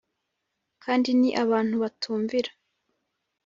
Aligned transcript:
kandi 0.83 1.09
ni 1.19 1.29
abantu 1.43 1.75
batumvira 1.83 2.51